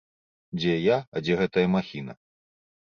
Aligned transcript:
Дзе 0.61 0.73
я, 0.77 0.97
а 1.15 1.25
дзе 1.27 1.39
гэтая 1.43 1.67
махіна. 1.79 2.13